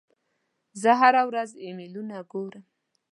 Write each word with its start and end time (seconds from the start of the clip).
زه 0.81 0.91
هره 1.01 1.21
ورځ 1.29 1.49
ایمیلونه 1.63 2.15
ګورم. 2.31 2.63